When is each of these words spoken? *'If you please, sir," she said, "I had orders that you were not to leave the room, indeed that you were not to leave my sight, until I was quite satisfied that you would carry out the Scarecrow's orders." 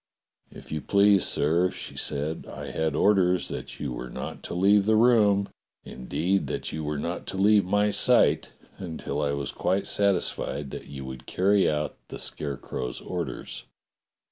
*'If 0.49 0.71
you 0.71 0.81
please, 0.81 1.27
sir," 1.27 1.69
she 1.69 1.95
said, 1.95 2.47
"I 2.51 2.71
had 2.71 2.95
orders 2.95 3.49
that 3.49 3.79
you 3.79 3.93
were 3.93 4.09
not 4.09 4.41
to 4.45 4.55
leave 4.55 4.87
the 4.87 4.95
room, 4.95 5.47
indeed 5.85 6.47
that 6.47 6.71
you 6.73 6.83
were 6.83 6.97
not 6.97 7.27
to 7.27 7.37
leave 7.37 7.65
my 7.65 7.91
sight, 7.91 8.49
until 8.79 9.21
I 9.21 9.33
was 9.33 9.51
quite 9.51 9.85
satisfied 9.85 10.71
that 10.71 10.87
you 10.87 11.05
would 11.05 11.27
carry 11.27 11.69
out 11.69 11.97
the 12.07 12.17
Scarecrow's 12.17 12.99
orders." 12.99 13.65